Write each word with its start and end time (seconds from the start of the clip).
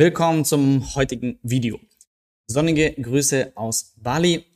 Willkommen 0.00 0.46
zum 0.46 0.94
heutigen 0.94 1.38
Video. 1.42 1.78
Sonnige 2.46 2.92
Grüße 2.92 3.52
aus 3.54 3.92
Bali. 3.98 4.46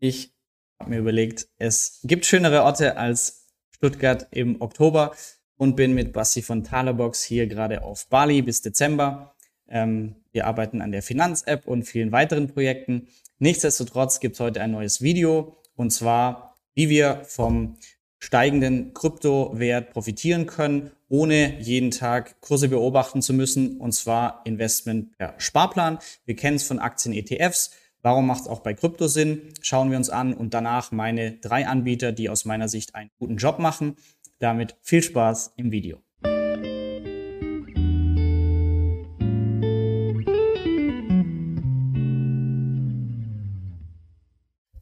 Ich 0.00 0.34
habe 0.80 0.90
mir 0.90 0.98
überlegt, 0.98 1.46
es 1.58 2.00
gibt 2.02 2.26
schönere 2.26 2.64
Orte 2.64 2.96
als 2.96 3.46
Stuttgart 3.70 4.26
im 4.32 4.60
Oktober 4.60 5.12
und 5.56 5.76
bin 5.76 5.94
mit 5.94 6.12
Bassi 6.12 6.42
von 6.42 6.64
Talerbox 6.64 7.22
hier 7.22 7.46
gerade 7.46 7.84
auf 7.84 8.08
Bali 8.08 8.42
bis 8.42 8.62
Dezember. 8.62 9.36
Ähm, 9.68 10.16
wir 10.32 10.48
arbeiten 10.48 10.82
an 10.82 10.90
der 10.90 11.02
Finanz-App 11.02 11.68
und 11.68 11.84
vielen 11.84 12.10
weiteren 12.10 12.48
Projekten. 12.48 13.06
Nichtsdestotrotz 13.38 14.18
gibt 14.18 14.34
es 14.34 14.40
heute 14.40 14.60
ein 14.60 14.72
neues 14.72 15.02
Video 15.02 15.56
und 15.76 15.92
zwar, 15.92 16.56
wie 16.74 16.88
wir 16.88 17.22
vom 17.22 17.76
steigenden 18.18 18.92
Kryptowert 18.92 19.92
profitieren 19.92 20.46
können, 20.46 20.90
ohne 21.10 21.60
jeden 21.60 21.90
Tag 21.90 22.40
Kurse 22.40 22.68
beobachten 22.68 23.20
zu 23.20 23.34
müssen, 23.34 23.76
und 23.78 23.92
zwar 23.92 24.40
Investment 24.46 25.18
per 25.18 25.34
Sparplan. 25.36 25.98
Wir 26.24 26.36
kennen 26.36 26.56
es 26.56 26.62
von 26.62 26.78
Aktien-ETFs. 26.78 27.72
Warum 28.00 28.26
macht 28.26 28.42
es 28.42 28.46
auch 28.46 28.60
bei 28.60 28.72
Krypto 28.72 29.08
Sinn? 29.08 29.52
Schauen 29.60 29.90
wir 29.90 29.98
uns 29.98 30.08
an 30.08 30.32
und 30.32 30.54
danach 30.54 30.92
meine 30.92 31.32
drei 31.32 31.66
Anbieter, 31.66 32.12
die 32.12 32.30
aus 32.30 32.46
meiner 32.46 32.68
Sicht 32.68 32.94
einen 32.94 33.10
guten 33.18 33.36
Job 33.36 33.58
machen. 33.58 33.96
Damit 34.38 34.76
viel 34.80 35.02
Spaß 35.02 35.52
im 35.56 35.70
Video. 35.70 35.98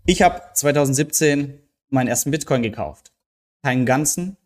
Ich 0.07 0.23
habe 0.23 0.43
2017 0.55 1.59
meinen 1.89 2.09
ersten 2.09 2.31
Bitcoin 2.31 2.63
gekauft 2.63 3.13
keinen 3.63 3.87
ganzen, 3.87 4.37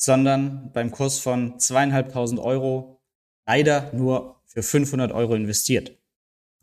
sondern 0.00 0.72
beim 0.72 0.90
Kurs 0.90 1.18
von 1.18 1.60
zweieinhalbtausend 1.60 2.40
Euro 2.40 3.02
leider 3.46 3.92
nur 3.92 4.40
für 4.46 4.62
500 4.62 5.12
Euro 5.12 5.34
investiert. 5.34 5.94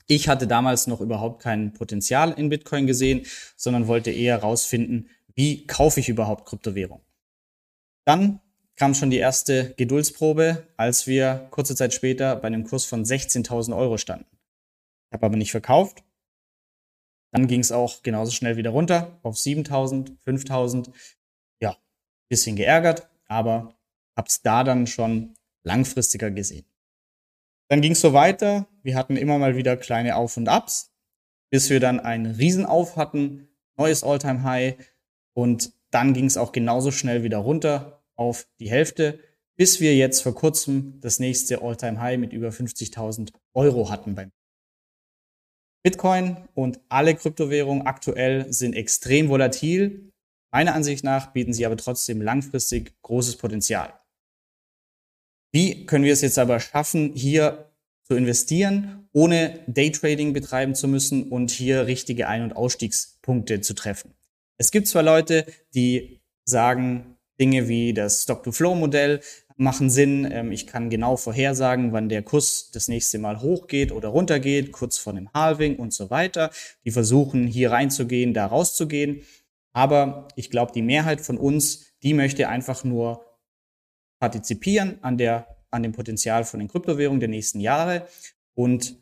Ich 0.07 0.27
hatte 0.27 0.47
damals 0.47 0.87
noch 0.87 1.01
überhaupt 1.01 1.43
kein 1.43 1.71
Potenzial 1.73 2.31
in 2.31 2.49
Bitcoin 2.49 2.88
gesehen, 2.88 3.27
sondern 3.55 3.88
wollte 3.88 4.09
eher 4.09 4.38
herausfinden, 4.38 5.09
wie 5.35 5.67
kaufe 5.67 5.99
ich 5.99 6.09
überhaupt 6.09 6.47
Kryptowährung. 6.47 7.05
Dann 8.05 8.39
kam 8.75 8.95
schon 8.95 9.11
die 9.11 9.17
erste 9.17 9.75
Geduldsprobe, 9.77 10.66
als 10.75 11.05
wir 11.05 11.47
kurze 11.51 11.75
Zeit 11.75 11.94
später 11.94 12.38
bei 12.38 12.47
einem 12.47 12.63
Kurs 12.63 12.85
von 12.85 13.05
16.000 13.05 13.77
Euro 13.77 13.99
standen. 13.99 14.25
Ich 15.09 15.13
habe 15.13 15.27
aber 15.27 15.38
nicht 15.38 15.51
verkauft. 15.51 16.03
Dann 17.31 17.45
ging 17.45 17.59
es 17.59 17.72
auch 17.72 18.01
genauso 18.01 18.31
schnell 18.31 18.57
wieder 18.57 18.72
runter 18.72 19.19
auf 19.22 19.35
7.000, 19.35 20.17
5.000 20.25 20.91
bisschen 22.29 22.55
geärgert, 22.55 23.07
aber 23.28 23.78
hab's 24.16 24.42
da 24.42 24.64
dann 24.64 24.88
schon 24.88 25.36
langfristiger 25.64 26.31
gesehen. 26.31 26.66
Dann 27.69 27.81
ging 27.81 27.92
es 27.92 28.02
so 28.02 28.14
weiter. 28.14 28.67
Wir 28.81 28.95
hatten 28.95 29.17
immer 29.17 29.38
mal 29.38 29.58
wieder 29.58 29.75
kleine 29.78 30.16
Auf 30.16 30.38
und 30.38 30.47
Abs, 30.47 30.94
bis 31.50 31.69
wir 31.69 31.80
dann 31.80 32.00
einen 32.00 32.36
Riesenauf 32.36 32.95
hatten, 32.95 33.50
neues 33.78 34.03
Alltime 34.03 34.44
High 34.44 34.75
und 35.34 35.73
dann 35.92 36.14
ging 36.14 36.25
es 36.25 36.38
auch 36.38 36.52
genauso 36.52 36.92
schnell 36.92 37.23
wieder 37.23 37.38
runter 37.38 38.03
auf 38.16 38.47
die 38.59 38.69
Hälfte, 38.69 39.19
bis 39.56 39.80
wir 39.80 39.95
jetzt 39.95 40.22
vor 40.22 40.36
kurzem 40.36 41.00
das 41.02 41.19
nächste 41.19 41.62
Alltime 41.62 42.00
High 42.00 42.17
mit 42.17 42.34
über 42.34 42.50
50.000 42.50 43.31
Euro 43.53 43.89
hatten 43.89 44.16
beim 44.16 44.31
Bitcoin 45.84 46.38
und 46.53 46.80
alle 46.89 47.16
Kryptowährungen 47.16 47.88
aktuell 47.88 48.52
sind 48.52 48.73
extrem 48.73 49.30
volatil. 49.30 50.06
Meiner 50.58 50.73
Ansicht 50.73 51.03
nach 51.03 51.33
bieten 51.33 51.53
sie 51.53 51.67
aber 51.67 51.77
trotzdem 51.77 52.19
langfristig 52.19 53.00
großes 53.03 53.36
Potenzial. 53.36 53.94
Wie 55.52 55.86
können 55.86 56.03
wir 56.03 56.13
es 56.13 56.22
jetzt 56.22 56.39
aber 56.39 56.59
schaffen, 56.59 57.11
hier 57.13 57.69
zu 58.02 58.16
investieren, 58.16 59.08
ohne 59.13 59.59
Daytrading 59.67 60.33
betreiben 60.33 60.73
zu 60.73 60.88
müssen 60.88 61.30
und 61.30 61.52
hier 61.52 61.85
richtige 61.85 62.28
Ein- 62.28 62.41
und 62.41 62.55
Ausstiegspunkte 62.55 63.61
zu 63.61 63.75
treffen? 63.75 64.16
Es 64.58 64.72
gibt 64.72 64.88
zwar 64.88 65.03
Leute, 65.03 65.45
die 65.75 66.23
sagen, 66.44 67.18
Dinge 67.39 67.68
wie 67.68 67.94
das 67.94 68.24
Stock-to-Flow-Modell 68.24 69.22
machen 69.57 69.91
Sinn. 69.91 70.28
Ähm, 70.31 70.51
ich 70.51 70.66
kann 70.66 70.89
genau 70.89 71.18
vorhersagen, 71.18 71.91
wann 71.91 72.09
der 72.09 72.24
Kurs 72.24 72.72
das 72.74 72.88
nächste 72.88 73.19
Mal 73.19 73.41
hochgeht 73.41 73.91
oder 73.91 74.09
runtergeht, 74.09 74.72
kurz 74.72 74.97
vor 74.97 75.13
dem 75.13 75.31
Halving 75.35 75.75
und 75.75 75.94
so 75.94 76.09
weiter. 76.09 76.50
Die 76.84 76.89
versuchen 76.89 77.45
hier 77.45 77.69
reinzugehen, 77.74 78.34
da 78.34 78.47
rauszugehen. 78.47 79.22
Aber 79.77 80.27
ich 80.35 80.49
glaube, 80.49 80.71
die 80.71 80.81
Mehrheit 80.81 81.21
von 81.21 81.38
uns, 81.38 81.93
die 82.01 82.15
möchte 82.15 82.49
einfach 82.49 82.83
nur 82.83 83.23
partizipieren 84.19 84.97
an, 85.03 85.19
der, 85.19 85.55
an 85.69 85.83
dem 85.83 85.91
Potenzial 85.91 86.45
von 86.45 86.59
den 86.59 86.67
Kryptowährungen 86.67 87.19
der 87.19 87.29
nächsten 87.29 87.59
Jahre 87.59 88.07
und 88.55 88.97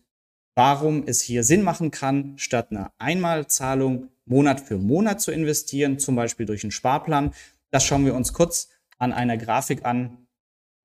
warum 0.53 1.07
es 1.07 1.21
hier 1.21 1.45
Sinn 1.45 1.61
machen 1.61 1.91
kann, 1.91 2.37
statt 2.37 2.71
einer 2.71 2.91
Einmalzahlung 2.97 4.09
Monat 4.25 4.59
für 4.59 4.77
Monat 4.77 5.21
zu 5.21 5.31
investieren, 5.31 5.97
zum 5.97 6.17
Beispiel 6.17 6.45
durch 6.45 6.65
einen 6.65 6.71
Sparplan. 6.71 7.33
Das 7.71 7.85
schauen 7.85 8.05
wir 8.05 8.13
uns 8.13 8.33
kurz 8.33 8.67
an 8.97 9.13
einer 9.13 9.37
Grafik 9.37 9.85
an, 9.85 10.27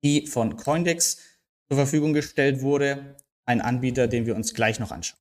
die 0.05 0.25
von 0.25 0.55
Coindex 0.55 1.17
zur 1.67 1.75
Verfügung 1.75 2.13
gestellt 2.13 2.61
wurde. 2.61 3.17
Ein 3.45 3.59
Anbieter, 3.59 4.07
den 4.07 4.25
wir 4.25 4.37
uns 4.37 4.53
gleich 4.53 4.79
noch 4.79 4.91
anschauen. 4.91 5.19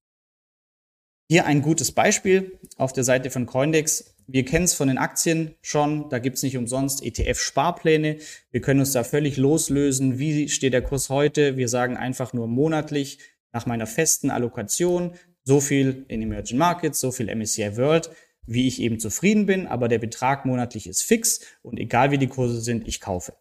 Hier 1.29 1.47
ein 1.47 1.61
gutes 1.61 1.91
Beispiel 1.91 2.61
auf 2.77 2.93
der 2.93 3.03
Seite 3.03 3.31
von 3.31 3.47
Coindex. 3.47 4.17
Wir 4.33 4.45
kennen 4.45 4.65
es 4.65 4.75
von 4.75 4.87
den 4.87 4.99
Aktien 4.99 5.57
schon, 5.61 6.09
da 6.09 6.21
gibt 6.21 6.37
es 6.37 6.45
nicht 6.45 6.57
umsonst 6.57 7.03
ETF-Sparpläne. 7.03 8.19
Wir 8.53 8.61
können 8.61 8.79
uns 8.79 8.93
da 8.93 9.03
völlig 9.03 9.37
loslösen. 9.37 10.21
Wie 10.21 10.49
steht 10.49 10.73
der 10.73 10.83
Kurs 10.83 11.11
heute? 11.11 11.57
Wir 11.57 11.69
sagen 11.69 11.97
einfach 11.97 12.33
nur 12.33 12.47
monatlich 12.47 13.19
nach 13.53 13.67
meiner 13.67 13.89
festen 13.89 14.31
Allokation 14.31 15.15
so 15.43 15.61
viel 15.61 16.05
in 16.07 16.23
Emerging 16.23 16.59
Markets, 16.59 17.01
so 17.01 17.11
viel 17.11 17.35
MSCI 17.35 17.77
World, 17.77 18.11
wie 18.47 18.69
ich 18.69 18.81
eben 18.81 19.01
zufrieden 19.01 19.47
bin, 19.47 19.67
aber 19.67 19.89
der 19.89 19.99
Betrag 19.99 20.47
monatlich 20.47 20.87
ist 20.87 21.03
fix 21.03 21.41
und 21.63 21.81
egal 21.81 22.13
wie 22.13 22.19
die 22.19 22.29
Kurse 22.29 22.61
sind, 22.61 22.87
ich 22.87 23.01
kaufe. 23.01 23.35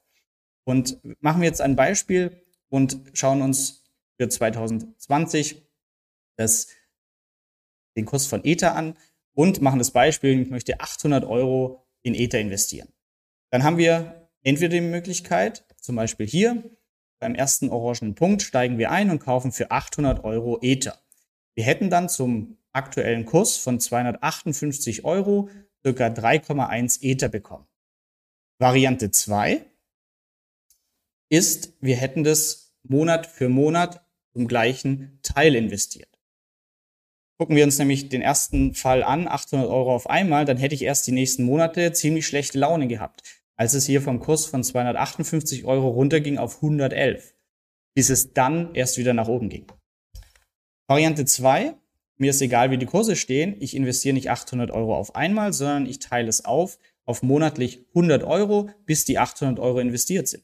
Und 0.64 1.00
machen 1.22 1.42
wir 1.42 1.48
jetzt 1.48 1.62
ein 1.62 1.76
Beispiel 1.76 2.42
und 2.70 2.98
schauen 3.14 3.44
uns 3.44 3.84
für 4.18 4.28
2020 4.28 5.62
das 6.36 6.68
den 7.96 8.06
Kurs 8.06 8.26
von 8.26 8.44
Ether 8.44 8.76
an 8.76 8.96
und 9.34 9.62
machen 9.62 9.80
das 9.80 9.92
Beispiel, 9.92 10.40
ich 10.40 10.50
möchte 10.50 10.80
800 10.80 11.26
Euro 11.26 11.86
in 12.02 12.14
Ether 12.16 12.40
investieren. 12.40 12.90
Dann 13.52 13.64
haben 13.64 13.78
wir 13.78 14.30
entweder 14.44 14.74
die 14.74 14.82
Möglichkeit, 14.82 15.66
zum 15.82 15.96
Beispiel 15.96 16.28
hier, 16.28 16.64
beim 17.20 17.36
ersten 17.36 17.70
orangenen 17.70 18.16
Punkt 18.16 18.42
steigen 18.42 18.78
wir 18.78 18.92
ein 18.92 19.10
und 19.10 19.20
kaufen 19.20 19.52
für 19.52 19.72
800 19.72 20.24
Euro 20.24 20.60
Ether. 20.62 20.98
Wir 21.56 21.66
hätten 21.66 21.90
dann 21.90 22.08
zum 22.08 22.58
aktuellen 22.72 23.26
Kurs 23.26 23.58
von 23.58 23.80
258 23.80 25.04
Euro 25.04 25.50
circa 25.84 26.08
3,1 26.08 27.02
Ether 27.02 27.30
bekommen. 27.30 27.68
Variante 28.58 29.12
2 29.12 29.66
ist, 31.30 31.74
wir 31.82 31.96
hätten 31.96 32.24
das 32.24 32.76
Monat 32.84 33.28
für 33.28 33.50
Monat 33.50 34.06
zum 34.34 34.48
gleichen 34.48 35.20
Teil 35.22 35.56
investiert. 35.56 36.19
Gucken 37.40 37.56
wir 37.56 37.64
uns 37.64 37.80
nämlich 37.80 38.10
den 38.10 38.22
ersten 38.22 38.74
Fall 38.74 39.02
an, 39.02 39.26
800 39.26 39.70
Euro 39.70 39.96
auf 39.96 40.10
einmal, 40.10 40.44
dann 40.44 40.58
hätte 40.58 40.76
ich 40.76 40.82
erst 40.82 41.08
die 41.08 41.14
nächsten 41.14 41.46
Monate 41.46 41.94
ziemlich 41.94 42.28
schlechte 42.28 42.60
Laune 42.60 42.88
gehabt, 42.88 43.24
als 43.56 43.74
es 43.74 43.86
hier 43.86 44.02
vom 44.02 44.20
Kurs 44.20 44.46
von 44.46 44.62
258 44.62 45.64
Euro 45.64 45.88
runterging 45.88 46.38
auf 46.38 46.58
111, 46.58 47.34
bis 47.96 48.10
es 48.10 48.34
dann 48.34 48.76
erst 48.76 48.98
wieder 48.98 49.14
nach 49.14 49.30
oben 49.30 49.48
ging. 49.48 49.68
Variante 50.90 51.24
2, 51.24 51.76
mir 52.18 52.32
ist 52.32 52.42
egal, 52.42 52.72
wie 52.72 52.78
die 52.78 52.86
Kurse 52.86 53.16
stehen, 53.16 53.56
ich 53.62 53.74
investiere 53.74 54.16
nicht 54.16 54.30
800 54.30 54.70
Euro 54.72 54.94
auf 54.98 55.16
einmal, 55.16 55.54
sondern 55.54 55.86
ich 55.86 56.00
teile 56.00 56.28
es 56.28 56.44
auf 56.44 56.78
auf 57.06 57.24
monatlich 57.24 57.86
100 57.96 58.26
Euro, 58.26 58.70
bis 58.86 59.06
die 59.06 59.18
800 59.18 59.60
Euro 59.60 59.80
investiert 59.80 60.28
sind. 60.28 60.44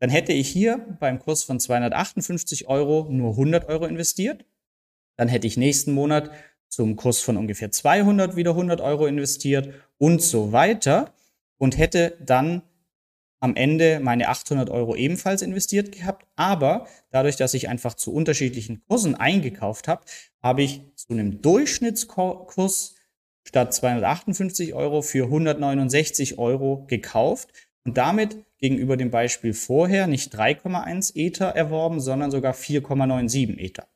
Dann 0.00 0.10
hätte 0.10 0.34
ich 0.34 0.48
hier 0.48 0.98
beim 1.00 1.18
Kurs 1.18 1.44
von 1.44 1.58
258 1.58 2.68
Euro 2.68 3.08
nur 3.10 3.30
100 3.30 3.70
Euro 3.70 3.86
investiert 3.86 4.44
dann 5.16 5.28
hätte 5.28 5.46
ich 5.46 5.56
nächsten 5.56 5.92
Monat 5.92 6.30
zum 6.68 6.96
Kurs 6.96 7.20
von 7.20 7.36
ungefähr 7.36 7.70
200 7.70 8.36
wieder 8.36 8.50
100 8.50 8.80
Euro 8.80 9.06
investiert 9.06 9.72
und 9.98 10.22
so 10.22 10.52
weiter 10.52 11.14
und 11.58 11.78
hätte 11.78 12.16
dann 12.20 12.62
am 13.40 13.54
Ende 13.54 14.00
meine 14.00 14.28
800 14.28 14.70
Euro 14.70 14.96
ebenfalls 14.96 15.42
investiert 15.42 15.92
gehabt. 15.92 16.26
Aber 16.36 16.86
dadurch, 17.10 17.36
dass 17.36 17.54
ich 17.54 17.68
einfach 17.68 17.94
zu 17.94 18.12
unterschiedlichen 18.12 18.82
Kursen 18.88 19.14
eingekauft 19.14 19.88
habe, 19.88 20.04
habe 20.42 20.62
ich 20.62 20.82
zu 20.96 21.12
einem 21.12 21.42
Durchschnittskurs 21.42 22.94
statt 23.44 23.74
258 23.74 24.74
Euro 24.74 25.02
für 25.02 25.24
169 25.24 26.38
Euro 26.38 26.84
gekauft 26.88 27.50
und 27.84 27.96
damit 27.96 28.44
gegenüber 28.58 28.96
dem 28.96 29.10
Beispiel 29.10 29.52
vorher 29.52 30.06
nicht 30.06 30.34
3,1 30.34 31.14
Ether 31.14 31.54
erworben, 31.54 32.00
sondern 32.00 32.30
sogar 32.30 32.54
4,97 32.54 33.58
Ether. 33.58 33.86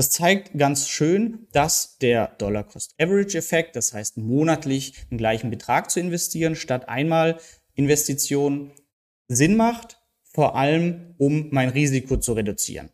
Das 0.00 0.08
zeigt 0.08 0.56
ganz 0.56 0.88
schön, 0.88 1.46
dass 1.52 1.98
der 1.98 2.28
Dollar-Cost-Average-Effekt, 2.38 3.76
das 3.76 3.92
heißt 3.92 4.16
monatlich 4.16 4.94
den 5.10 5.18
gleichen 5.18 5.50
Betrag 5.50 5.90
zu 5.90 6.00
investieren, 6.00 6.56
statt 6.56 6.88
einmal 6.88 7.38
Investitionen 7.74 8.70
Sinn 9.28 9.58
macht, 9.58 10.00
vor 10.24 10.56
allem 10.56 11.14
um 11.18 11.48
mein 11.50 11.68
Risiko 11.68 12.16
zu 12.16 12.32
reduzieren. 12.32 12.88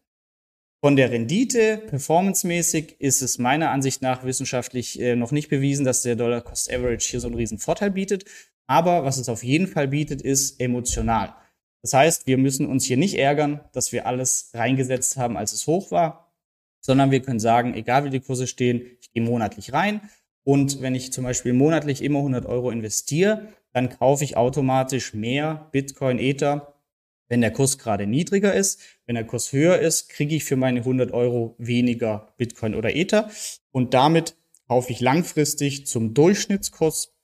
Von 0.81 0.97
der 0.97 1.12
Rendite, 1.12 1.79
performancemäßig, 1.79 3.00
ist 3.00 3.23
es 3.23 3.38
meiner 3.38 3.70
Ansicht 3.70 4.02
nach 4.02 4.25
wissenschaftlich 4.25 5.00
äh, 5.00 5.14
noch 5.14 5.31
nicht 5.31 5.49
bewiesen, 5.49 5.85
dass 5.85 6.02
der 6.02 6.17
Dollar 6.17 6.41
Cost 6.41 6.73
Average 6.73 7.09
hier 7.09 7.20
so 7.20 7.29
einen 7.29 7.37
riesen 7.37 7.59
Vorteil 7.59 7.93
bietet. 7.93 8.25
Aber 8.67 9.05
was 9.05 9.19
es 9.19 9.29
auf 9.29 9.44
jeden 9.44 9.69
Fall 9.69 9.87
bietet, 9.87 10.23
ist 10.23 10.61
emotional. 10.61 11.37
Das 11.82 11.93
heißt, 11.93 12.26
wir 12.26 12.37
müssen 12.37 12.67
uns 12.67 12.85
hier 12.85 12.97
nicht 12.97 13.17
ärgern, 13.17 13.61
dass 13.73 13.93
wir 13.93 14.09
alles 14.09 14.50
reingesetzt 14.55 15.17
haben, 15.17 15.37
als 15.37 15.52
es 15.52 15.69
hoch 15.69 15.93
war, 15.93 16.25
sondern 16.87 17.11
wir 17.11 17.21
können 17.21 17.41
sagen, 17.41 17.75
egal 17.75 18.05
wie 18.05 18.11
die 18.11 18.21
Kurse 18.21 18.47
stehen, 18.47 18.83
ich 19.00 19.12
gehe 19.12 19.23
monatlich 19.23 19.73
rein. 19.73 20.00
Und 20.44 20.81
wenn 20.81 20.94
ich 20.94 21.12
zum 21.12 21.25
Beispiel 21.25 21.53
monatlich 21.53 22.00
immer 22.03 22.21
100 22.21 22.47
Euro 22.47 22.71
investiere, 22.71 23.49
dann 23.73 23.91
kaufe 23.91 24.23
ich 24.23 24.37
automatisch 24.37 25.12
mehr 25.12 25.69
Bitcoin, 25.73 26.21
Ether, 26.21 26.75
wenn 27.29 27.41
der 27.41 27.50
Kurs 27.50 27.79
gerade 27.79 28.06
niedriger 28.06 28.55
ist. 28.55 28.81
Wenn 29.05 29.17
der 29.17 29.27
Kurs 29.27 29.53
höher 29.53 29.81
ist, 29.81 30.09
kriege 30.09 30.37
ich 30.37 30.44
für 30.44 30.55
meine 30.55 30.79
100 30.79 31.11
Euro 31.11 31.56
weniger 31.59 32.33
Bitcoin 32.37 32.77
oder 32.77 32.94
Ether. 32.94 33.29
Und 33.73 33.93
damit 33.93 34.37
kaufe 34.69 34.93
ich 34.93 35.00
langfristig 35.00 35.88
zum 35.88 36.15
Durchschnittskurs 36.15 37.17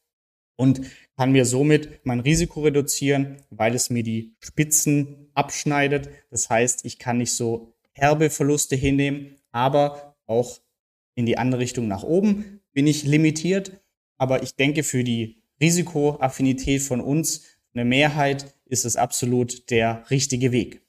und 0.56 0.80
kann 1.16 1.30
mir 1.30 1.44
somit 1.44 2.00
mein 2.02 2.18
Risiko 2.18 2.62
reduzieren, 2.62 3.36
weil 3.50 3.76
es 3.76 3.90
mir 3.90 4.02
die 4.02 4.34
Spitzen 4.40 5.30
abschneidet. 5.34 6.08
Das 6.30 6.50
heißt, 6.50 6.84
ich 6.84 6.98
kann 6.98 7.18
nicht 7.18 7.32
so 7.32 7.72
herbe 7.92 8.28
Verluste 8.28 8.74
hinnehmen, 8.74 9.36
aber 9.52 10.16
auch 10.26 10.60
in 11.14 11.26
die 11.26 11.38
andere 11.38 11.60
Richtung 11.60 11.88
nach 11.88 12.02
oben 12.02 12.60
bin 12.72 12.86
ich 12.86 13.04
limitiert. 13.04 13.80
Aber 14.16 14.42
ich 14.42 14.56
denke, 14.56 14.82
für 14.82 15.04
die 15.04 15.42
Risikoaffinität 15.60 16.82
von 16.82 17.00
uns, 17.00 17.44
eine 17.74 17.84
Mehrheit, 17.84 18.54
ist 18.66 18.84
es 18.84 18.96
absolut 18.96 19.70
der 19.70 20.04
richtige 20.10 20.52
Weg. 20.52 20.82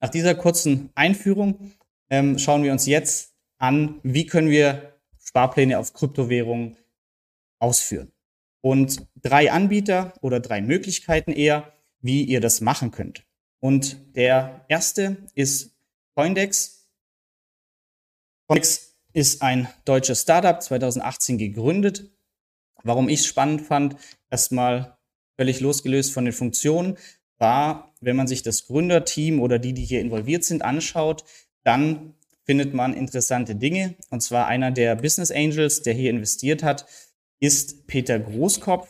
Nach 0.00 0.10
dieser 0.10 0.34
kurzen 0.34 0.90
Einführung 0.94 1.72
ähm, 2.10 2.38
schauen 2.38 2.62
wir 2.62 2.72
uns 2.72 2.86
jetzt 2.86 3.34
an, 3.58 4.00
wie 4.02 4.26
können 4.26 4.50
wir 4.50 4.98
Sparpläne 5.18 5.78
auf 5.78 5.92
Kryptowährungen 5.92 6.76
ausführen. 7.58 8.12
Und 8.60 9.06
drei 9.16 9.52
Anbieter 9.52 10.14
oder 10.20 10.40
drei 10.40 10.60
Möglichkeiten 10.60 11.32
eher, 11.32 11.72
wie 12.00 12.24
ihr 12.24 12.40
das 12.40 12.60
machen 12.60 12.90
könnt. 12.90 13.24
Und 13.60 14.14
der 14.16 14.64
erste 14.68 15.16
ist 15.34 15.76
Coindex. 16.14 16.75
Coindex 18.48 18.96
ist 19.12 19.42
ein 19.42 19.68
deutsches 19.84 20.22
Startup, 20.22 20.62
2018 20.62 21.36
gegründet. 21.38 22.10
Warum 22.84 23.08
ich 23.08 23.20
es 23.20 23.26
spannend 23.26 23.62
fand, 23.62 23.96
erstmal 24.30 24.96
völlig 25.36 25.60
losgelöst 25.60 26.12
von 26.12 26.24
den 26.24 26.32
Funktionen, 26.32 26.96
war, 27.38 27.92
wenn 28.00 28.14
man 28.16 28.28
sich 28.28 28.42
das 28.42 28.66
Gründerteam 28.66 29.40
oder 29.40 29.58
die, 29.58 29.72
die 29.74 29.84
hier 29.84 30.00
involviert 30.00 30.44
sind, 30.44 30.62
anschaut, 30.62 31.24
dann 31.64 32.14
findet 32.44 32.72
man 32.72 32.94
interessante 32.94 33.56
Dinge. 33.56 33.96
Und 34.10 34.22
zwar 34.22 34.46
einer 34.46 34.70
der 34.70 34.94
Business 34.94 35.32
Angels, 35.32 35.82
der 35.82 35.94
hier 35.94 36.10
investiert 36.10 36.62
hat, 36.62 36.86
ist 37.40 37.88
Peter 37.88 38.18
Großkopf. 38.18 38.88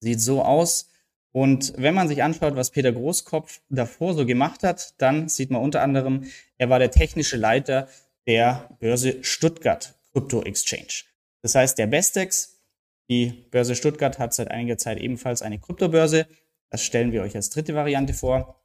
Sieht 0.00 0.20
so 0.20 0.42
aus. 0.42 0.90
Und 1.32 1.72
wenn 1.76 1.94
man 1.94 2.08
sich 2.08 2.22
anschaut, 2.22 2.56
was 2.56 2.70
Peter 2.70 2.92
Großkopf 2.92 3.62
davor 3.70 4.14
so 4.14 4.26
gemacht 4.26 4.62
hat, 4.62 4.94
dann 4.98 5.28
sieht 5.28 5.50
man 5.50 5.62
unter 5.62 5.82
anderem, 5.82 6.24
er 6.58 6.68
war 6.68 6.78
der 6.78 6.90
technische 6.90 7.36
Leiter 7.36 7.88
der 8.28 8.68
Börse 8.78 9.24
Stuttgart 9.24 9.98
Crypto 10.12 10.42
Exchange. 10.42 11.04
Das 11.42 11.54
heißt, 11.54 11.78
der 11.78 11.86
Bestex, 11.86 12.60
die 13.08 13.46
Börse 13.50 13.74
Stuttgart 13.74 14.18
hat 14.18 14.34
seit 14.34 14.50
einiger 14.50 14.76
Zeit 14.76 14.98
ebenfalls 14.98 15.40
eine 15.40 15.58
Kryptobörse. 15.58 16.26
Das 16.68 16.84
stellen 16.84 17.10
wir 17.10 17.22
euch 17.22 17.34
als 17.34 17.48
dritte 17.48 17.74
Variante 17.74 18.12
vor. 18.12 18.62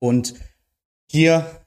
Und 0.00 0.34
hier 1.08 1.64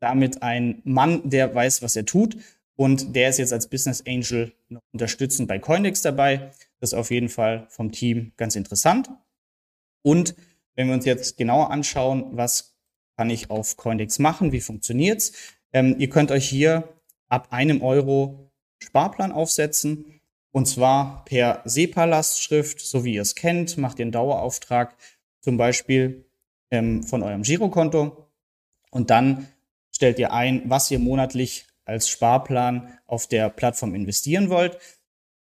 damit 0.00 0.42
ein 0.42 0.80
Mann, 0.84 1.28
der 1.28 1.54
weiß, 1.54 1.82
was 1.82 1.96
er 1.96 2.06
tut. 2.06 2.38
Und 2.76 3.14
der 3.14 3.28
ist 3.28 3.38
jetzt 3.38 3.52
als 3.52 3.68
Business 3.68 4.02
Angel 4.06 4.54
noch 4.70 4.80
unterstützend 4.92 5.48
bei 5.48 5.58
Coindex 5.58 6.00
dabei. 6.00 6.50
Das 6.80 6.92
ist 6.92 6.98
auf 6.98 7.10
jeden 7.10 7.28
Fall 7.28 7.66
vom 7.68 7.92
Team 7.92 8.32
ganz 8.38 8.56
interessant. 8.56 9.10
Und 10.00 10.34
wenn 10.76 10.86
wir 10.86 10.94
uns 10.94 11.04
jetzt 11.04 11.36
genauer 11.36 11.70
anschauen, 11.70 12.38
was 12.38 12.74
kann 13.18 13.28
ich 13.28 13.50
auf 13.50 13.76
Coindex 13.76 14.18
machen, 14.18 14.52
wie 14.52 14.62
funktioniert's? 14.62 15.32
Ähm, 15.72 15.96
ihr 15.98 16.08
könnt 16.08 16.30
euch 16.30 16.48
hier 16.48 16.88
ab 17.28 17.48
einem 17.50 17.82
Euro 17.82 18.50
Sparplan 18.82 19.32
aufsetzen. 19.32 20.20
Und 20.52 20.66
zwar 20.66 21.24
per 21.26 21.62
SEPA-Lastschrift, 21.64 22.80
so 22.80 23.04
wie 23.04 23.14
ihr 23.14 23.22
es 23.22 23.36
kennt, 23.36 23.76
macht 23.78 24.00
einen 24.00 24.10
Dauerauftrag, 24.10 24.96
zum 25.40 25.56
Beispiel 25.56 26.26
ähm, 26.70 27.04
von 27.04 27.22
eurem 27.22 27.42
Girokonto. 27.42 28.26
Und 28.90 29.10
dann 29.10 29.46
stellt 29.94 30.18
ihr 30.18 30.32
ein, 30.32 30.62
was 30.66 30.90
ihr 30.90 30.98
monatlich 30.98 31.66
als 31.84 32.08
Sparplan 32.08 32.98
auf 33.06 33.26
der 33.26 33.48
Plattform 33.48 33.94
investieren 33.94 34.50
wollt. 34.50 34.78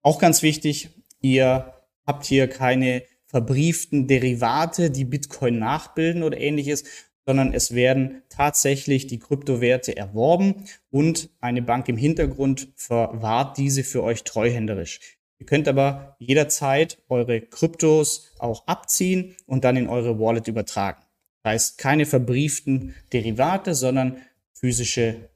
Auch 0.01 0.19
ganz 0.19 0.41
wichtig, 0.41 0.89
ihr 1.21 1.73
habt 2.05 2.25
hier 2.25 2.47
keine 2.47 3.03
verbrieften 3.25 4.07
Derivate, 4.07 4.91
die 4.91 5.05
Bitcoin 5.05 5.59
nachbilden 5.59 6.23
oder 6.23 6.39
ähnliches, 6.39 6.83
sondern 7.25 7.53
es 7.53 7.73
werden 7.73 8.21
tatsächlich 8.29 9.07
die 9.07 9.19
Kryptowerte 9.19 9.97
erworben 9.97 10.65
und 10.91 11.29
eine 11.41 11.61
Bank 11.61 11.89
im 11.89 11.97
Hintergrund 11.97 12.69
verwahrt 12.75 13.57
diese 13.57 13.83
für 13.83 14.03
euch 14.03 14.23
treuhänderisch. 14.23 14.99
Ihr 15.39 15.45
könnt 15.45 15.67
aber 15.67 16.15
jederzeit 16.19 17.01
eure 17.09 17.41
Kryptos 17.41 18.31
auch 18.39 18.67
abziehen 18.67 19.35
und 19.47 19.63
dann 19.63 19.75
in 19.75 19.89
eure 19.89 20.19
Wallet 20.19 20.47
übertragen. 20.47 21.01
Das 21.43 21.51
heißt, 21.51 21.77
keine 21.77 22.05
verbrieften 22.05 22.95
Derivate, 23.11 23.75
sondern 23.75 24.21
physische 24.53 25.29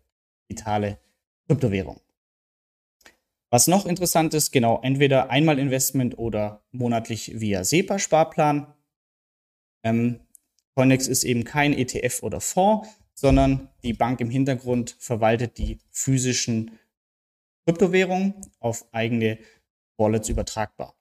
digitale 0.50 1.00
Kryptowährung. 1.48 2.00
Was 3.52 3.68
noch 3.68 3.86
interessant 3.86 4.34
ist, 4.36 4.52
genau, 4.52 4.80
entweder 4.84 5.32
einmal 5.32 5.58
Investment 5.58 6.18
oder 6.18 6.64
monatlich 6.72 7.40
via 7.40 7.64
SEPA-Sparplan. 7.64 8.74
Ähm, 9.84 10.20
Coinex 10.80 11.10
ist 11.10 11.26
eben 11.26 11.44
kein 11.44 11.74
ETF 11.74 12.24
oder 12.24 12.40
Fonds, 12.40 12.88
sondern 13.14 13.68
die 13.84 13.92
Bank 13.92 14.22
im 14.22 14.30
Hintergrund 14.30 14.96
verwaltet 14.98 15.58
die 15.58 15.78
physischen 15.92 16.80
Kryptowährungen 17.66 18.36
auf 18.62 18.86
eigene 18.94 19.40
Wallets 19.98 20.30
übertragbar. 20.30 20.96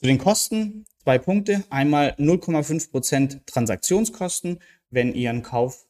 Zu 0.00 0.06
den 0.06 0.18
Kosten 0.18 0.84
zwei 1.02 1.16
Punkte. 1.16 1.64
Einmal 1.70 2.10
0,5% 2.18 3.46
Transaktionskosten, 3.46 4.58
wenn 4.90 5.14
ihr 5.14 5.30
einen 5.30 5.42
Kauf 5.42 5.88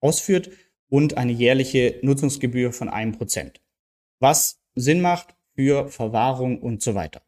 ausführt 0.00 0.48
und 0.88 1.18
eine 1.18 1.32
jährliche 1.32 1.98
Nutzungsgebühr 2.00 2.72
von 2.72 2.88
einem 2.88 3.12
Prozent. 3.12 3.60
Was 4.20 4.58
Sinn 4.74 5.02
macht 5.02 5.36
für 5.54 5.90
Verwahrung 5.90 6.62
und 6.62 6.80
so 6.80 6.94
weiter. 6.94 7.20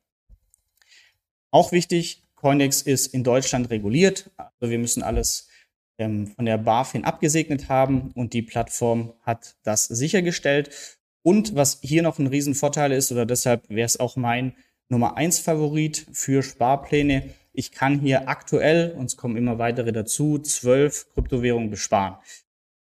Auch 1.50 1.72
wichtig, 1.72 2.23
Coindex 2.44 2.82
ist 2.82 3.14
in 3.14 3.24
Deutschland 3.24 3.70
reguliert. 3.70 4.30
Also 4.36 4.70
wir 4.70 4.78
müssen 4.78 5.02
alles 5.02 5.48
ähm, 5.96 6.26
von 6.26 6.44
der 6.44 6.58
BaFin 6.58 7.04
abgesegnet 7.04 7.70
haben 7.70 8.10
und 8.14 8.34
die 8.34 8.42
Plattform 8.42 9.14
hat 9.22 9.56
das 9.62 9.86
sichergestellt. 9.86 10.98
Und 11.22 11.54
was 11.54 11.78
hier 11.80 12.02
noch 12.02 12.18
ein 12.18 12.26
Riesenvorteil 12.26 12.92
ist, 12.92 13.10
oder 13.10 13.24
deshalb 13.24 13.70
wäre 13.70 13.86
es 13.86 13.98
auch 13.98 14.16
mein 14.16 14.52
Nummer 14.90 15.16
eins 15.16 15.38
Favorit 15.38 16.06
für 16.12 16.42
Sparpläne. 16.42 17.30
Ich 17.54 17.72
kann 17.72 17.98
hier 18.00 18.28
aktuell, 18.28 18.92
und 18.92 19.06
es 19.06 19.16
kommen 19.16 19.38
immer 19.38 19.58
weitere 19.58 19.92
dazu, 19.92 20.38
zwölf 20.38 21.06
Kryptowährungen 21.14 21.70
besparen. 21.70 22.16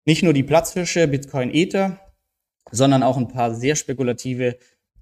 Nicht 0.05 0.23
nur 0.23 0.35
die 0.35 0.45
Platzhirsche 0.45 1.09
Bitcoin 1.09 1.53
Ether, 1.53 1.99
sondern 2.71 3.03
auch 3.03 3.17
ein 3.17 3.27
paar 3.27 3.57
sehr 3.57 3.75
spekulative 3.75 4.57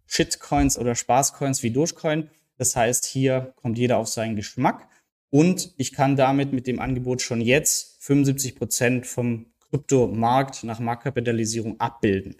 Shitcoins 0.06 0.78
oder 0.78 0.94
Spaßcoins 0.94 1.62
wie 1.62 1.72
Dogecoin. 1.72 2.30
Das 2.56 2.76
heißt, 2.76 3.04
hier 3.04 3.52
kommt 3.56 3.78
jeder 3.78 3.98
auf 3.98 4.08
seinen 4.08 4.36
Geschmack 4.36 4.88
und 5.30 5.74
ich 5.76 5.92
kann 5.92 6.16
damit 6.16 6.52
mit 6.52 6.66
dem 6.66 6.80
Angebot 6.80 7.22
schon 7.22 7.40
jetzt 7.40 8.02
75 8.02 8.56
Prozent 8.56 9.06
vom 9.06 9.46
Kryptomarkt 9.70 10.64
nach 10.64 10.78
Marktkapitalisierung 10.78 11.80
abbilden. 11.80 12.36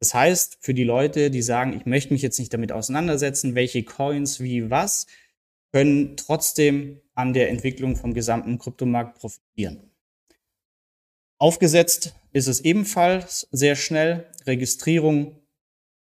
Das 0.00 0.12
heißt, 0.12 0.58
für 0.60 0.74
die 0.74 0.84
Leute, 0.84 1.30
die 1.30 1.42
sagen, 1.42 1.72
ich 1.74 1.86
möchte 1.86 2.12
mich 2.12 2.22
jetzt 2.22 2.38
nicht 2.38 2.52
damit 2.52 2.72
auseinandersetzen, 2.72 3.54
welche 3.54 3.84
Coins 3.84 4.40
wie 4.40 4.70
was, 4.70 5.06
können 5.72 6.16
trotzdem 6.16 7.00
an 7.14 7.32
der 7.32 7.50
Entwicklung 7.50 7.96
vom 7.96 8.14
gesamten 8.14 8.58
Kryptomarkt 8.58 9.18
profitieren. 9.18 9.90
Aufgesetzt 11.38 12.14
ist 12.32 12.48
es 12.48 12.60
ebenfalls 12.60 13.48
sehr 13.50 13.76
schnell. 13.76 14.30
Registrierung, 14.46 15.40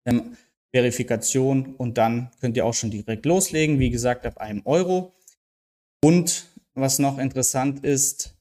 ähm, 0.06 0.38
Verifikation 0.72 1.76
und 1.76 1.98
dann 1.98 2.32
könnt 2.40 2.58
ihr 2.58 2.66
auch 2.66 2.74
schon 2.74 2.92
direkt 2.92 3.26
loslegen. 3.26 3.80
Wie 3.80 3.90
gesagt, 3.90 4.26
ab 4.26 4.38
einem 4.38 4.62
Euro. 4.66 5.16
Und 6.04 6.48
was 6.74 7.00
noch 7.00 7.18
interessant 7.18 7.84
ist, 7.84 8.36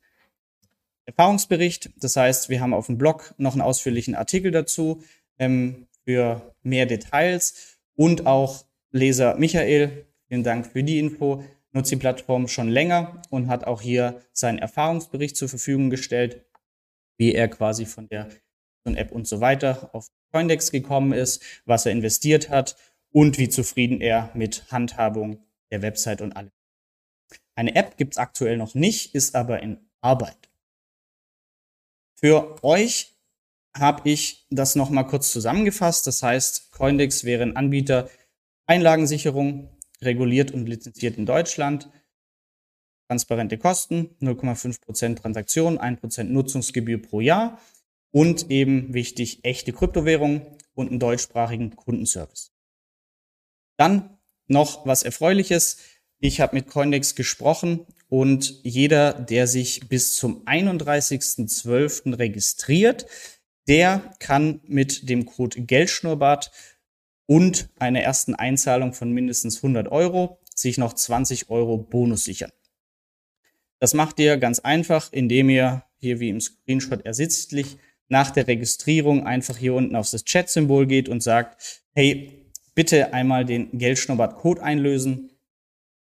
Erfahrungsbericht. 1.06 1.90
Das 2.00 2.16
heißt, 2.16 2.49
wir 2.49 2.61
haben 2.61 2.75
auf 2.75 2.87
dem 2.87 2.99
Blog 2.99 3.35
noch 3.38 3.52
einen 3.52 3.62
ausführlichen 3.62 4.14
Artikel 4.14 4.50
dazu 4.50 5.02
ähm, 5.38 5.87
für 6.04 6.54
mehr 6.62 6.87
Details 6.87 7.78
und 7.95 8.26
auch 8.26 8.64
Leser 8.90 9.37
Michael. 9.37 10.06
Vielen 10.28 10.42
Dank 10.42 10.66
für 10.66 10.83
die 10.83 10.99
Info. 10.99 11.45
Nutzt 11.73 11.90
die 11.90 11.97
Plattform 11.97 12.49
schon 12.49 12.68
länger 12.68 13.23
und 13.30 13.49
hat 13.49 13.64
auch 13.64 13.83
hier 13.83 14.21
seinen 14.33 14.59
Erfahrungsbericht 14.59 15.37
zur 15.37 15.49
Verfügung 15.49 15.90
gestellt. 15.90 16.42
wie 17.18 17.33
er 17.33 17.49
quasi 17.49 17.87
von 17.87 18.09
der 18.09 18.28
App 18.95 19.11
und 19.11 19.26
so 19.26 19.40
weiter 19.40 19.90
auf 19.95 20.09
Coindex 20.33 20.71
gekommen 20.71 21.12
ist, 21.12 21.43
was 21.64 21.87
er 21.87 21.93
investiert 21.93 22.50
hat 22.50 22.76
und 23.11 23.38
wie 23.38 23.49
zufrieden 23.49 24.00
er 24.00 24.31
mit 24.35 24.71
Handhabung 24.71 25.43
der 25.71 25.83
Website 25.83 26.21
und 26.21 26.37
allem. 26.37 26.52
Eine 27.55 27.75
App 27.75 27.97
gibt 27.97 28.14
es 28.14 28.19
aktuell 28.19 28.59
noch 28.59 28.75
nicht, 28.75 29.14
ist 29.14 29.35
aber 29.35 29.62
in 29.62 29.78
Arbeit. 30.02 30.50
Für 32.14 32.62
euch 32.62 33.14
habe 33.76 34.09
ich 34.09 34.47
das 34.50 34.75
nochmal 34.75 35.07
kurz 35.07 35.33
zusammengefasst. 35.33 36.07
Das 36.07 36.23
heißt, 36.23 36.73
Coindex 36.73 37.25
wäre 37.25 37.43
ein 37.43 37.57
Anbieter 37.57 38.09
Einlagensicherung, 38.66 39.71
reguliert 40.02 40.50
und 40.50 40.66
lizenziert 40.66 41.16
in 41.16 41.26
Deutschland. 41.26 41.90
Transparente 43.09 43.57
Kosten, 43.57 44.16
0,5% 44.21 45.16
Transaktion, 45.16 45.78
1% 45.78 46.25
Nutzungsgebühr 46.25 47.00
pro 47.00 47.21
Jahr 47.21 47.61
und 48.16 48.50
eben 48.50 48.94
wichtig, 48.94 49.40
echte 49.44 49.75
Kryptowährung 49.75 50.40
und 50.73 50.88
einen 50.88 50.99
deutschsprachigen 50.99 51.76
Kundenservice. 51.76 52.50
Dann 53.76 54.16
noch 54.46 54.87
was 54.87 55.02
Erfreuliches. 55.02 55.80
Ich 56.18 56.40
habe 56.40 56.56
mit 56.56 56.66
Coindex 56.66 57.14
gesprochen 57.14 57.85
und 58.08 58.58
jeder, 58.62 59.12
der 59.12 59.46
sich 59.46 59.90
bis 59.90 60.16
zum 60.16 60.46
31.12. 60.46 62.18
registriert, 62.18 63.04
der 63.68 64.14
kann 64.18 64.62
mit 64.64 65.11
dem 65.11 65.26
Code 65.26 65.61
Geldschnurrbart 65.61 66.52
und 67.26 67.68
einer 67.78 68.00
ersten 68.00 68.35
Einzahlung 68.35 68.94
von 68.94 69.12
mindestens 69.12 69.58
100 69.58 69.88
Euro 69.88 70.40
sich 70.54 70.78
noch 70.78 70.94
20 70.94 71.50
Euro 71.50 71.76
Bonus 71.76 72.25
sichern. 72.25 72.52
Das 73.78 73.92
macht 73.92 74.18
ihr 74.20 74.38
ganz 74.38 74.58
einfach, 74.61 75.12
indem 75.12 75.50
ihr 75.50 75.85
hier 75.99 76.18
wie 76.18 76.30
im 76.30 76.40
Screenshot 76.40 77.04
ersichtlich 77.04 77.76
nach 78.09 78.31
der 78.31 78.47
Registrierung 78.47 79.27
einfach 79.27 79.57
hier 79.57 79.75
unten 79.75 79.97
auf 79.97 80.11
das 80.11 80.25
Chat-Symbol 80.25 80.87
geht 80.87 81.09
und 81.09 81.23
sagt, 81.23 81.85
hey, 81.95 82.47
bitte 82.75 83.13
einmal 83.13 83.45
den 83.45 83.77
Geldschnurrbart-Code 83.77 84.63
einlösen 84.63 85.31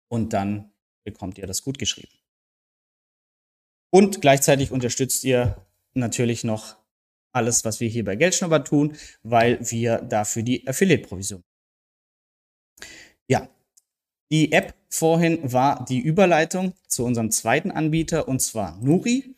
und 0.07 0.33
dann 0.33 0.71
bekommt 1.03 1.37
ihr 1.37 1.47
das 1.47 1.63
gut 1.63 1.79
geschrieben. 1.79 2.13
Und 3.91 4.21
gleichzeitig 4.21 4.71
unterstützt 4.71 5.23
ihr 5.23 5.65
natürlich 5.93 6.43
noch 6.43 6.75
alles, 7.31 7.65
was 7.65 7.79
wir 7.79 7.89
hier 7.89 8.03
bei 8.03 8.15
Geldschnurrbart 8.15 8.67
tun, 8.67 8.95
weil 9.23 9.59
wir 9.71 9.99
dafür 9.99 10.43
die 10.43 10.67
Affiliate-Provision. 10.67 11.43
Ja, 13.27 13.49
die 14.31 14.51
App 14.51 14.73
vorhin 14.89 15.51
war 15.51 15.85
die 15.85 15.99
Überleitung 15.99 16.73
zu 16.87 17.05
unserem 17.05 17.31
zweiten 17.31 17.71
Anbieter 17.71 18.27
und 18.27 18.41
zwar 18.41 18.77
Nuri. 18.81 19.35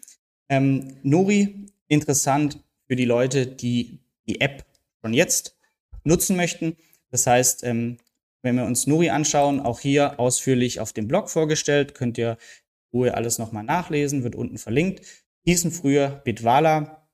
Ähm, 0.49 0.97
Nuri, 1.03 1.67
interessant 1.87 2.59
für 2.87 2.95
die 2.95 3.05
Leute, 3.05 3.47
die 3.47 3.99
die 4.27 4.41
App 4.41 4.65
schon 5.01 5.13
jetzt 5.13 5.57
nutzen 6.03 6.35
möchten. 6.35 6.75
Das 7.11 7.27
heißt, 7.27 7.63
ähm, 7.63 7.97
wenn 8.41 8.55
wir 8.55 8.65
uns 8.65 8.87
Nuri 8.87 9.09
anschauen, 9.09 9.59
auch 9.59 9.79
hier 9.79 10.19
ausführlich 10.19 10.79
auf 10.79 10.93
dem 10.93 11.07
Blog 11.07 11.29
vorgestellt, 11.29 11.95
könnt 11.95 12.17
ihr 12.17 12.37
Ruhe 12.93 13.13
alles 13.13 13.39
nochmal 13.39 13.63
nachlesen, 13.63 14.23
wird 14.23 14.35
unten 14.35 14.57
verlinkt. 14.57 15.01
Hießen 15.43 15.71
früher 15.71 16.21
Bitwala, 16.23 17.07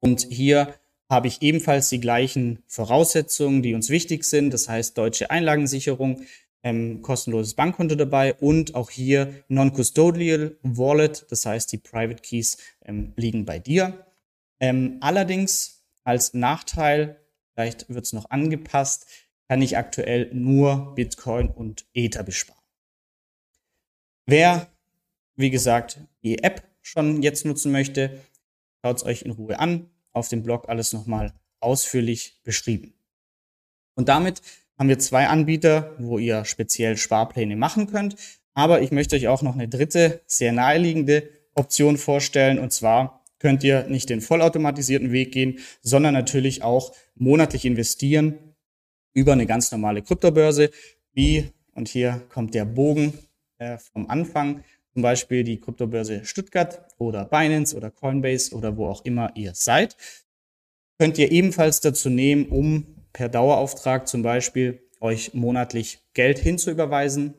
und 0.00 0.26
hier 0.30 0.74
habe 1.10 1.28
ich 1.28 1.42
ebenfalls 1.42 1.88
die 1.88 2.00
gleichen 2.00 2.62
Voraussetzungen, 2.66 3.62
die 3.62 3.74
uns 3.74 3.90
wichtig 3.90 4.24
sind. 4.24 4.52
Das 4.52 4.68
heißt, 4.68 4.96
deutsche 4.98 5.30
Einlagensicherung, 5.30 6.22
ähm, 6.66 7.02
kostenloses 7.02 7.54
Bankkonto 7.54 7.94
dabei 7.94 8.34
und 8.34 8.74
auch 8.74 8.90
hier 8.90 9.44
Non-Custodial 9.48 10.56
Wallet. 10.62 11.26
Das 11.30 11.46
heißt, 11.46 11.70
die 11.72 11.78
Private 11.78 12.20
Keys 12.22 12.58
ähm, 12.84 13.12
liegen 13.16 13.44
bei 13.44 13.58
dir. 13.58 14.06
Ähm, 14.60 14.98
allerdings 15.00 15.84
als 16.04 16.34
Nachteil, 16.34 17.20
vielleicht 17.54 17.88
wird 17.88 18.04
es 18.04 18.12
noch 18.12 18.30
angepasst, 18.30 19.06
kann 19.48 19.62
ich 19.62 19.76
aktuell 19.76 20.30
nur 20.34 20.94
Bitcoin 20.94 21.48
und 21.48 21.86
Ether 21.94 22.24
besparen. 22.24 22.60
Wer, 24.26 24.68
wie 25.36 25.50
gesagt, 25.50 26.00
die 26.22 26.42
App 26.42 26.64
schon 26.82 27.22
jetzt 27.22 27.44
nutzen 27.44 27.70
möchte, 27.70 28.18
Schaut 28.86 28.98
es 28.98 29.04
euch 29.04 29.22
in 29.22 29.32
Ruhe 29.32 29.58
an. 29.58 29.90
Auf 30.12 30.28
dem 30.28 30.44
Blog 30.44 30.68
alles 30.68 30.92
nochmal 30.92 31.34
ausführlich 31.58 32.40
beschrieben. 32.44 32.94
Und 33.96 34.08
damit 34.08 34.42
haben 34.78 34.88
wir 34.88 34.98
zwei 34.98 35.26
Anbieter, 35.26 35.94
wo 35.98 36.18
ihr 36.18 36.44
speziell 36.44 36.96
Sparpläne 36.96 37.56
machen 37.56 37.86
könnt. 37.86 38.16
Aber 38.54 38.82
ich 38.82 38.90
möchte 38.90 39.16
euch 39.16 39.28
auch 39.28 39.42
noch 39.42 39.54
eine 39.54 39.68
dritte, 39.68 40.22
sehr 40.26 40.52
naheliegende 40.52 41.28
Option 41.54 41.96
vorstellen. 41.96 42.58
Und 42.58 42.72
zwar 42.72 43.24
könnt 43.38 43.64
ihr 43.64 43.86
nicht 43.88 44.08
den 44.10 44.20
vollautomatisierten 44.20 45.12
Weg 45.12 45.32
gehen, 45.32 45.58
sondern 45.82 46.14
natürlich 46.14 46.62
auch 46.62 46.94
monatlich 47.14 47.64
investieren 47.64 48.38
über 49.14 49.32
eine 49.32 49.46
ganz 49.46 49.72
normale 49.72 50.02
Kryptobörse, 50.02 50.70
wie, 51.12 51.50
und 51.72 51.88
hier 51.88 52.22
kommt 52.28 52.54
der 52.54 52.66
Bogen 52.66 53.14
äh, 53.58 53.78
vom 53.78 54.08
Anfang, 54.10 54.62
zum 54.92 55.02
Beispiel 55.02 55.44
die 55.44 55.58
Kryptobörse 55.58 56.24
Stuttgart 56.24 56.86
oder 56.98 57.24
Binance 57.24 57.76
oder 57.76 57.90
Coinbase 57.90 58.54
oder 58.54 58.76
wo 58.76 58.86
auch 58.86 59.04
immer 59.04 59.30
ihr 59.34 59.54
seid, 59.54 59.96
könnt 60.98 61.18
ihr 61.18 61.30
ebenfalls 61.32 61.80
dazu 61.80 62.08
nehmen, 62.10 62.46
um 62.46 62.95
per 63.16 63.30
Dauerauftrag 63.30 64.06
zum 64.06 64.22
Beispiel 64.22 64.82
euch 65.00 65.32
monatlich 65.32 66.00
Geld 66.12 66.38
hinzuüberweisen 66.38 67.32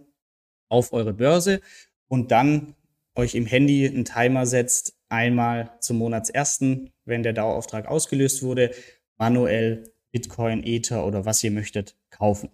auf 0.69 0.91
eure 0.91 1.13
Börse 1.13 1.61
und 2.07 2.31
dann 2.31 2.73
euch 3.13 3.35
im 3.35 3.45
Handy 3.45 3.85
einen 3.85 4.03
Timer 4.03 4.47
setzt, 4.47 4.97
einmal 5.07 5.69
zum 5.79 5.99
Monatsersten, 5.99 6.91
wenn 7.05 7.21
der 7.21 7.33
Dauerauftrag 7.33 7.87
ausgelöst 7.87 8.41
wurde, 8.41 8.71
manuell 9.17 9.83
Bitcoin, 10.11 10.63
Ether 10.63 11.05
oder 11.05 11.25
was 11.25 11.43
ihr 11.43 11.51
möchtet 11.51 11.95
kaufen. 12.09 12.49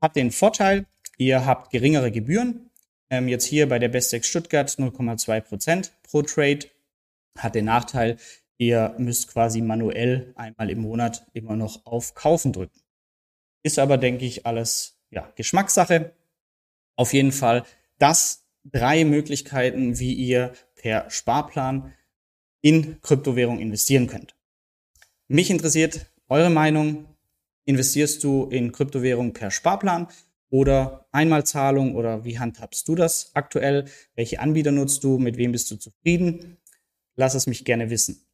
Habt 0.00 0.14
den 0.14 0.30
Vorteil, 0.30 0.86
ihr 1.18 1.46
habt 1.46 1.72
geringere 1.72 2.12
Gebühren, 2.12 2.70
ähm, 3.10 3.26
jetzt 3.26 3.46
hier 3.46 3.68
bei 3.68 3.80
der 3.80 3.88
Bestex 3.88 4.28
Stuttgart 4.28 4.70
0,2 4.70 5.40
Prozent 5.40 5.92
pro 6.04 6.22
Trade. 6.22 6.68
Hat 7.36 7.56
den 7.56 7.64
Nachteil, 7.64 8.16
ihr 8.60 8.94
müsst 8.98 9.28
quasi 9.28 9.62
manuell 9.62 10.34
einmal 10.36 10.68
im 10.68 10.82
Monat 10.82 11.26
immer 11.32 11.56
noch 11.56 11.86
auf 11.86 12.14
Kaufen 12.14 12.52
drücken. 12.52 12.78
Ist 13.62 13.78
aber, 13.78 13.96
denke 13.96 14.26
ich, 14.26 14.44
alles 14.44 15.00
ja, 15.10 15.32
Geschmackssache. 15.34 16.12
Auf 16.94 17.14
jeden 17.14 17.32
Fall 17.32 17.64
das 17.98 18.44
drei 18.64 19.06
Möglichkeiten, 19.06 19.98
wie 19.98 20.12
ihr 20.12 20.52
per 20.74 21.08
Sparplan 21.08 21.94
in 22.60 23.00
Kryptowährung 23.00 23.58
investieren 23.60 24.06
könnt. 24.06 24.36
Mich 25.26 25.48
interessiert 25.48 26.12
eure 26.28 26.50
Meinung. 26.50 27.06
Investierst 27.64 28.22
du 28.24 28.44
in 28.50 28.72
Kryptowährung 28.72 29.32
per 29.32 29.50
Sparplan 29.50 30.08
oder 30.50 31.06
Einmalzahlung 31.12 31.94
oder 31.94 32.26
wie 32.26 32.38
handhabst 32.38 32.86
du 32.88 32.94
das 32.94 33.30
aktuell? 33.32 33.86
Welche 34.16 34.40
Anbieter 34.40 34.70
nutzt 34.70 35.02
du? 35.02 35.18
Mit 35.18 35.38
wem 35.38 35.52
bist 35.52 35.70
du 35.70 35.76
zufrieden? 35.76 36.58
Lass 37.16 37.34
es 37.34 37.46
mich 37.46 37.64
gerne 37.64 37.88
wissen. 37.88 38.26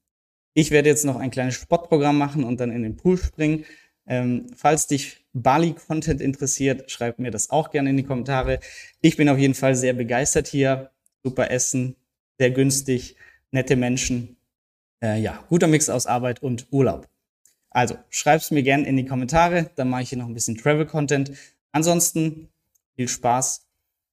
Ich 0.59 0.71
werde 0.71 0.89
jetzt 0.89 1.05
noch 1.05 1.17
ein 1.17 1.31
kleines 1.31 1.55
Sportprogramm 1.55 2.17
machen 2.17 2.43
und 2.43 2.61
dann 2.61 2.73
in 2.73 2.83
den 2.83 2.97
Pool 2.97 3.19
springen. 3.19 3.67
Ähm, 4.07 4.47
falls 4.57 4.87
dich 4.87 5.27
Bali-Content 5.35 6.23
interessiert, 6.23 6.91
schreib 6.91 7.19
mir 7.19 7.31
das 7.31 7.51
auch 7.51 7.71
gerne 7.71 7.91
in 7.91 7.99
die 7.99 8.05
Kommentare. 8.05 8.61
Ich 9.03 9.19
bin 9.19 9.29
auf 9.29 9.37
jeden 9.37 9.53
Fall 9.53 9.75
sehr 9.75 9.93
begeistert 9.93 10.47
hier. 10.47 10.93
Super 11.23 11.51
Essen, 11.51 11.95
sehr 12.39 12.53
günstig, 12.53 13.17
nette 13.51 13.77
Menschen. 13.77 14.39
Äh, 15.03 15.21
ja, 15.21 15.45
guter 15.51 15.67
Mix 15.67 15.91
aus 15.91 16.07
Arbeit 16.07 16.43
und 16.43 16.69
Urlaub. 16.71 17.07
Also, 17.69 17.99
schreib's 18.09 18.51
mir 18.51 18.63
gerne 18.63 18.87
in 18.87 18.97
die 18.97 19.05
Kommentare, 19.05 19.71
dann 19.77 19.91
mache 19.91 20.05
ich 20.05 20.09
hier 20.09 20.17
noch 20.17 20.27
ein 20.27 20.33
bisschen 20.33 20.57
Travel-Content. 20.57 21.33
Ansonsten 21.73 22.49
viel 22.95 23.09
Spaß 23.09 23.67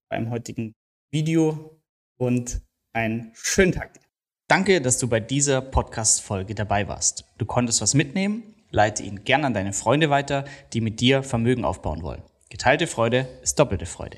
beim 0.10 0.30
heutigen 0.30 0.76
Video 1.10 1.80
und 2.18 2.60
einen 2.92 3.32
schönen 3.34 3.72
Tag. 3.72 4.03
Danke, 4.50 4.82
dass 4.82 4.98
du 4.98 5.08
bei 5.08 5.22
dieser 5.22 5.62
Podcast-Folge 5.62 6.54
dabei 6.54 6.90
warst. 6.90 7.24
Du 7.38 7.46
konntest 7.46 7.82
was 7.82 7.94
mitnehmen, 7.94 8.44
leite 8.72 9.02
ihn 9.02 9.24
gern 9.24 9.46
an 9.46 9.54
deine 9.54 9.72
Freunde 9.72 10.10
weiter, 10.10 10.44
die 10.74 10.82
mit 10.82 11.00
dir 11.00 11.24
Vermögen 11.24 11.64
aufbauen 11.64 12.04
wollen. 12.04 12.24
Geteilte 12.50 12.88
Freude 12.88 13.28
ist 13.42 13.58
doppelte 13.58 13.86
Freude. 13.86 14.18